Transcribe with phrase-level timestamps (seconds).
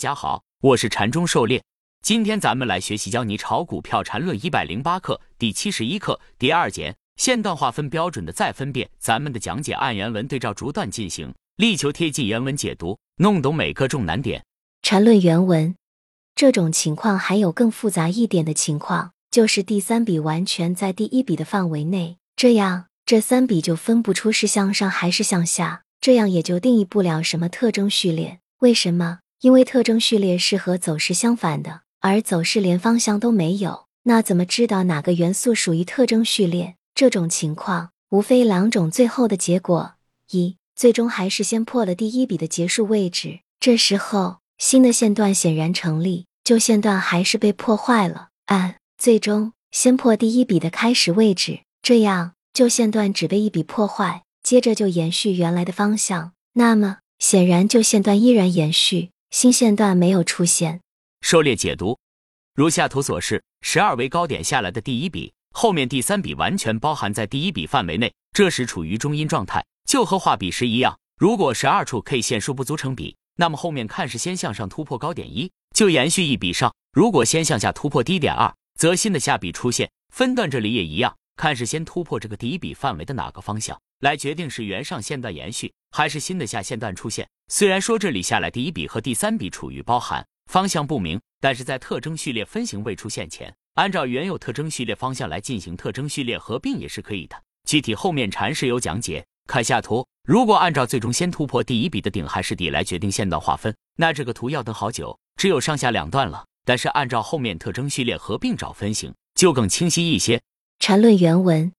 [0.00, 1.62] 家好，我是禅中狩猎。
[2.00, 8.88] 今天咱们来学习教你炒股票禅论一百零八课第七十一课第二节线段划分标准的再分辨。
[8.98, 14.42] 咱们的讲解按原文对照逐段进行，力求贴近原文解读，弄懂每个重难点。
[14.80, 15.76] 禅论原文，
[16.34, 28.38] 这种情况还有更复杂一点的情况，就是第三笔完全在第一笔的范围内，这样这三笔就分不出是向上还是向下，这样也就定义不了什么特征序列。
[28.60, 29.19] 为什么？
[29.40, 36.74] 因为特征序列是和走势相反的，而走势连方向都没有，那怎么知道哪个元素属于特征序列？
[36.94, 39.94] 这种情况无非两种最后的结果：
[40.30, 59.08] 一，最终还是先破了第一笔的结束位置，这时候新的线段显然成立，旧线段还是被破坏了；按最终先破第一笔的开始位置，这样旧线段只被一笔破坏，接着就延续原来的方向，那么显然旧线段依然延续。
[59.30, 60.80] 新线段没有出现。
[61.20, 61.96] 狩猎解读
[62.54, 70.98] 如下图所示：十二为高点下来的第一笔，后面第三笔完全包含在第一笔范围内，这时处于中阴状态，就和画笔时一样。
[71.16, 79.88] 如果十二处 K 线数不足成比，那么后面看是先向上突破高点一，就延续一笔上；如果先向下突破低点二，则新的下笔出现。
[80.12, 87.28] 分段这里也一样，看是先突破这个第一笔范围的哪个方向，来决定是原上线段延续，还是新的下线段出现。
[87.48, 97.36] 虽然说这里下来第一笔和第三笔处于包含方向不明，但是在特征序列分型未出现前，按照原有特征序列方向来进行特征序列合并也是可以的。
[97.68, 99.24] 具体后面禅师有讲解。
[99.46, 106.44] 看下图，如果按照最终先突破第一笔的顶还是底来决定线段划分，那这个图要等好久，只有上下两段了。
[106.64, 110.40] 但是按照后面特征序列合并找分型，就更清晰一些。
[110.78, 111.72] 禅论原文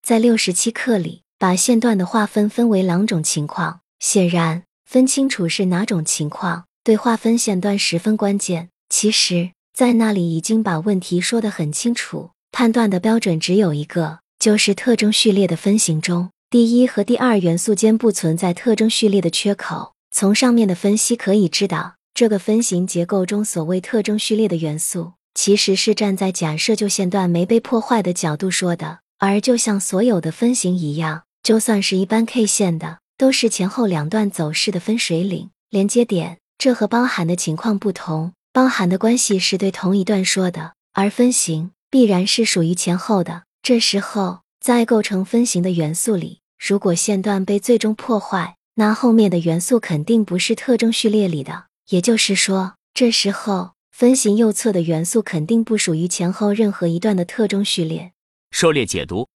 [0.00, 4.64] 在六十七课里把线段的划分分为两种情况，显然。
[4.84, 8.68] 分清楚是哪种情况，对划分线段十分关键。
[8.90, 19.94] 其实，在那里已经把问题说得很清楚，判断的标准只有一个，就是特征序列的分型中，第一和第二元素间不存在特征序列的缺口。
[20.10, 28.98] 从上面的分析可以知道，这个分型结构中所谓特征序列的元素，其实是站在假设旧线段没被破坏的角度说的。
[29.18, 32.98] 而就像所有的分型一样，就算是一般 K 线的。
[33.16, 38.32] 都是前后两段走势的分水岭连接点，这和包含的情况不同。
[38.50, 43.42] 包含的关系是对同一段说的，而分型必然是属于前后的。
[43.62, 51.66] 这时候，在构成分型的元素里，如果线段被最终破坏，那后面的元素肯定不是特征序列里的。
[51.90, 58.12] 也就是说，这时候分型右侧的元素肯定不属于前后任何一段的特征序列。
[58.50, 59.28] 狩猎解读。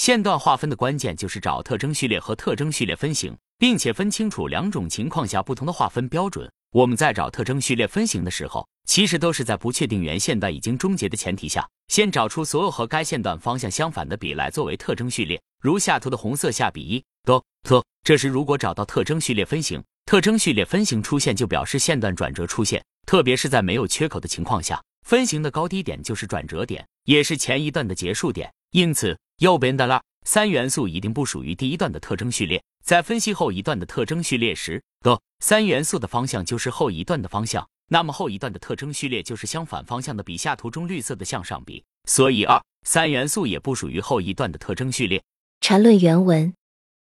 [0.00, 6.50] 线段划分的关键就是找特征序列和特征序列分型，并且分清楚两种情况下不同的划分标准。
[6.72, 15.38] 我们在找特征序列分型的时候，其实都是在不确定原线段已经终结的前提下，先找出所有和该线段方向相反的笔来作为特征序列。
[15.60, 28.50] 如下图的红色下笔一个特，这时如果找到特征序列分型，特征序列分型出现就表示线段转折出现，特别是在没有缺口的情况下，分型的高低点就是转折点，也是前一段的结束点。
[28.70, 29.14] 因此。
[29.40, 40.36] 右边的二三元素一定不属于第一段的特征序列，在分析后一段的特征序列时，的三元素的方向就是后一段的方向，那么后一段的特征序列就是相反方向的比。
[40.36, 45.22] 下图中绿色的向上比，所以二三元素也不属于后一段的特征序列。
[45.62, 46.52] 缠论原文，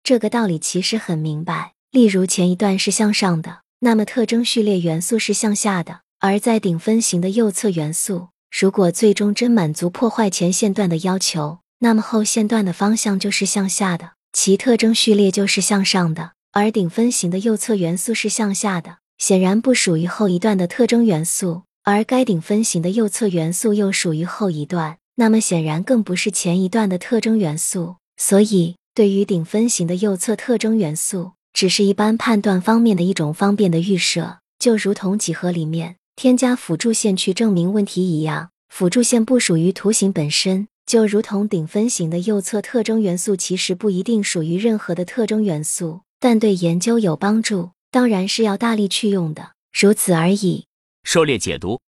[0.04, 1.72] 这个道理其实很明白。
[1.90, 11.58] 例如前一段是向上的，那么特征序列元素是向下的；而在顶分型的右侧元素，如果最终真满足破坏前线段的要求。
[11.82, 27.96] 那么后线段的方向就是向下的，其特征序列就是向上的，而顶分型的右侧元素是向下的，显然不属于后一段的特征元素，而该顶分型的右侧元素又属于后一段，那么显然更不是前一段的特征元素。
[28.18, 40.68] 所以，对于顶分型的右侧特征元素，只是一般判断方面的一种方便的预设，就如同几何里面添加辅助线去证明问题一样，辅助线不属于图形本身。
[40.90, 50.66] 就如同顶分型的右侧特征元素，其实不一定属于任何的特征元素，但对研究有帮助，当然是要大力去用的，如此而已。
[51.04, 51.80] 狩猎解读，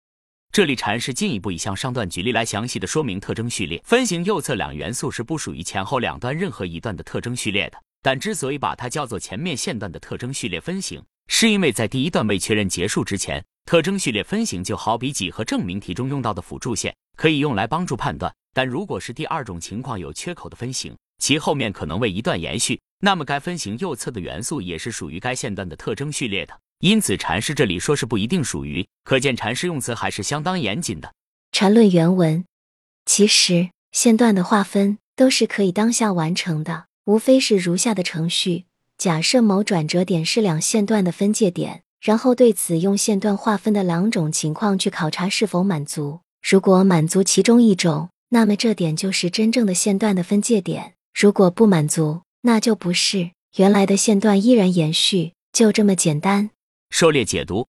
[0.52, 18.35] 这里禅师进一步以向上段举例来详细的说明特征序列分型右侧两元素是不属于前后两段任何一段的特征序列的，但之所以把它叫做前面线段的特征序列分型，是因为在第一段未确认结束之前，特征序列分型就好比几何证明题中用到的辅助线，可以用来帮助判断。
[18.53, 26.59] 但如果是第二种情况有缺口的分型，其后面可能为一段延续，那么该分型右侧的元素也是属于该线段的特征序列的。
[26.81, 31.15] 因此阐释这里说是不一定属于，可见阐释用词还是相当严谨的。
[31.53, 32.44] 禅论原文，
[33.06, 38.65] 其实线段的划分都是可以当下完成的，无非是如下的程序：
[38.99, 46.19] 假设某转折点是两线段的分界点，然后对此用线段划分的两种情况去考察是否满足。
[46.43, 53.31] 如果满足其中一种，那么这点就是真正的线段的分界点；如果不满足，那就不是。
[53.56, 56.50] 原来的线段依然延续，就这么简单。
[56.90, 57.69] 狩猎解读：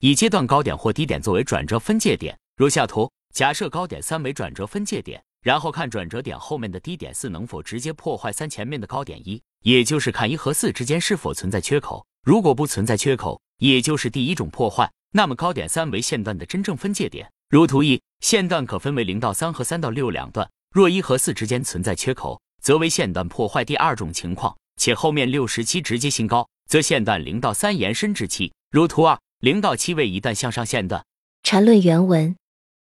[0.00, 3.08] 以阶段高点或低点作为转折分界点，如下图。
[3.32, 12.04] 假设高点三为转折分界点，然后看转折点后面的低点四能否直接破坏三前面的高点一，也就是看一和四之间是否存在缺口。
[12.24, 17.30] 如果不存在缺口，也就是第一种破坏，那么高点三为线段的真正分界点。
[17.50, 20.48] 如图一，线段可分为零到三和三到六两段。
[20.74, 28.52] 若一和四之间存在缺口，则为线段破坏第二种情况，且后面六十七直接新高，则线段零到三延伸至七。
[28.70, 31.04] 如图二，零到七为一段向上线段。
[31.42, 32.36] 缠论原文。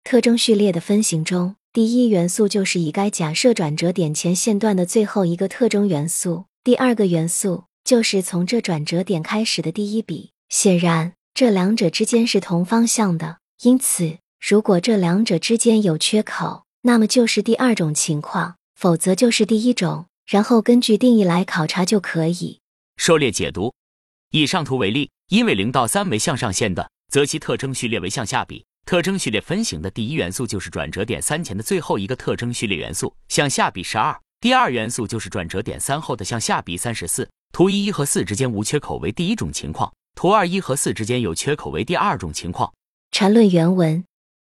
[0.02, 6.46] 特征序列的分型中，第一元素就是以该假设转折点前线段的最后一个特征元素。
[6.64, 10.30] 第二个元素就是从这转折点开始的第一笔。
[10.48, 13.38] 显然，这两者之间是同方向的。
[13.62, 20.06] 因此，如果这两者之间有缺口，那么就是第二种情况；否则就是第一种。
[20.26, 22.60] 然后根据定义来考察就可以。
[22.96, 23.72] 狩猎解读：
[24.31, 28.64] 以上图为例，因为零到三为向上线段，则其特征序列为向下比。
[28.84, 34.16] 特征序列分型的第一元素就是转折点三前的最后一个特征序列元素，向下比十二。
[34.40, 37.28] 第二元素就是转折点三后的向下比三十四。
[37.52, 42.72] 图一一和四之间无缺口为第一种情况，图二一和四之间有缺口为第二种情况。
[43.12, 44.02] 缠论原文，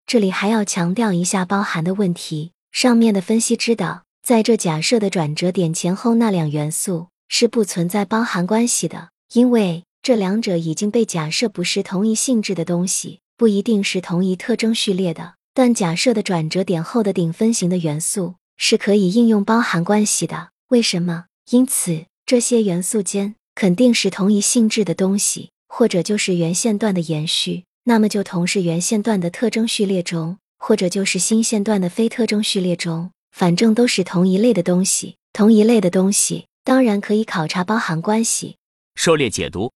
[0.06, 2.52] 这里还要强调一下包含的问题。
[2.70, 13.18] 上面的分析知道，在这假设的转折点前后那两元素是不存在包含关系的，因为这两者已经被假设不是同一性质的东西。
[13.36, 20.50] 不一定是同一特征序列的，但假设的转折点后的顶分型的元素是可以应用包含关系的。
[20.68, 21.26] 为什么？
[21.50, 35.16] 因此这些元素间肯定是同一性质的东西，或者就是原线段的延续，那么就同是原线段的特征序列中，或者就是新线段的非特征序列中，反正都是同一类的东西。
[35.32, 38.54] 同一类的东西当然可以考察包含关系。
[38.94, 39.72] 狩猎解读：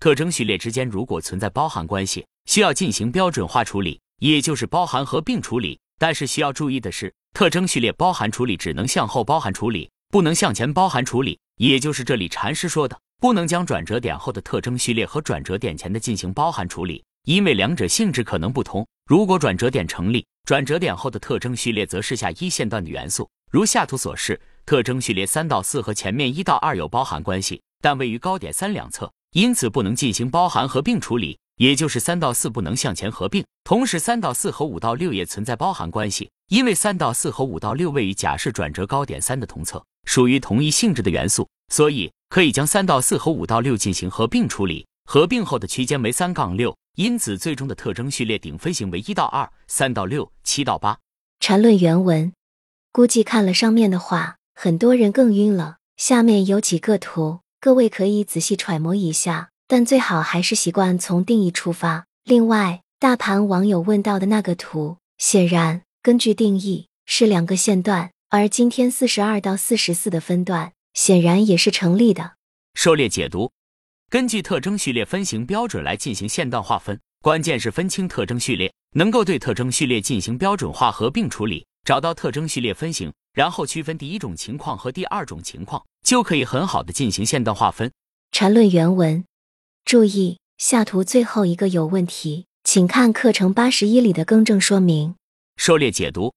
[0.00, 2.24] 特征序列之间如果存在包含关系。
[2.46, 5.78] 需要进行标准化处理，也就是包含合并处理。
[5.98, 11.38] 但是需要注意的是，特征序列包含处理只能向后包含处理，不能向前包含处理。
[11.58, 18.86] 也就是这里禅师说的，不能将转折点后的特征序列和转折点前的进行包含处理，因为两者性质可能不同。
[19.06, 31.36] 如果转折点成立，转折点后的特征序列则是下一线段的元素，如下图所示，特征序列三到四和前面一到二有包含关系，但位于高点三两侧，因此不能进行包含合并处理。
[31.56, 44.86] 也就是三到四不能向前合并，同时三到四和五到六也存在包含关系，因为三到四和五到六位于假设转折高点三的同侧，属于同一性质的元素，所以可以将三到四和五到六进行合并处理。
[45.04, 50.98] 合并后的区间为三杠六，因此最终的特征序列顶分型为一到二、三到六、七到八。
[51.40, 52.30] 缠论原文，
[52.92, 55.76] 估计看了上面的话，很多人更晕了。
[55.96, 59.48] 下面有几个图，各位可以仔细揣摩一下。
[59.66, 62.06] 但最好还是习惯从定义出发。
[62.24, 72.34] 另外，大盘网友问到的那个图，显然根据定义是两个线段，而今天四十二到四十四的分段显然也是成立的。
[72.74, 73.50] 狩猎解读：
[74.08, 87.92] 根据特征序列分型标准来进行线段划分，关键是分清特征序列，能够对特征序列进行标准化合并处理，找到特征序列分型，然后区分第一种情况和第二种情况，就可以很好的进行线段划分。
[88.32, 89.24] 缠论原文。
[89.84, 95.14] 注意下图最后一个有问题，请看课程八十一里的更正说明。
[95.56, 96.34] 狩猎解读，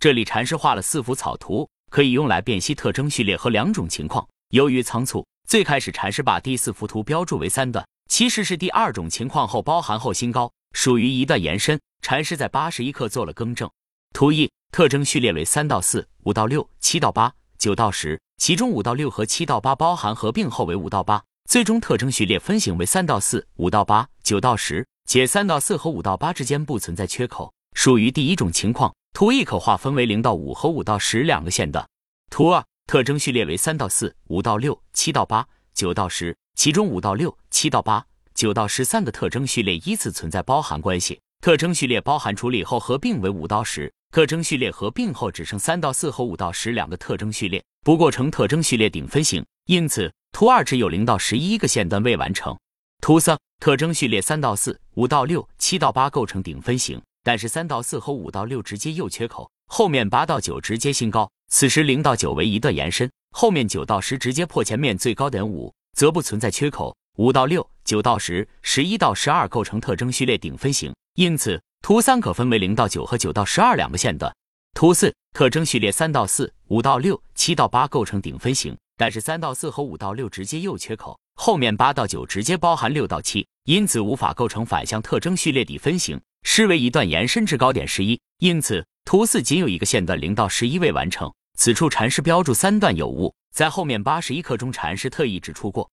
[0.00, 4.26] 这里禅师画了四幅草图，可以用来辨析特征序列和两种情况。
[4.50, 11.80] 由于仓促，最开始禅师把第四幅图标注为三段，其实是第二种情况后包含后新高，属于一段延伸。
[12.02, 13.68] 禅师在八十一课做了更正。
[14.12, 21.22] 图一，特征序列为三到四、五到六、七到八、九到十，其中五到六和七到八包含合并后为五到八。
[21.48, 28.92] 最终特征序列分型为三到四、五到八、九到十，且三到四和五到八之间不存在缺口，属于第一种情况。
[29.12, 31.86] 图一可划分为零到五和五到十两个线段。
[32.30, 38.04] 图二特征序列为三到四、五到六、七到八、九到十，其中五到六、七到八、
[38.34, 41.20] 九到十三个特征序列依次存在包含关系。
[41.40, 50.12] 特征序列包含处理后合并为五到十，特征序列合并后只剩三到四和五到十两个特征序列，不构成特征序列顶分型，因此。
[50.32, 52.54] 图二只有零到十一个线段未完成。
[53.00, 61.28] 图三特征序列三到四、五到六、七到八构成顶分型，但是三到四和五到六直接右缺口，后面八到九直接新高。
[61.48, 66.96] 此时零到九为一段延伸，后面九到十直接破前面最高点五，则不存在缺口。
[67.16, 74.32] 五到六、九到十、十一到十二构成特征序列顶分型，因此图三可分为零到九和九到十二两个线段。
[74.74, 88.20] 图四特征序列三到四、五到六、七到八构成顶分型，但是三到四和五到六直接右缺口，后面八到九直接包含六到七，因此无法构成反向特征序列底分型，视为一段延伸至高点十一。
[88.38, 91.34] 因此图四仅有一个线段零到十一未完成。
[91.58, 95.90] 此处禅师标注三段有误，在后面八十一课中禅师特意指出过，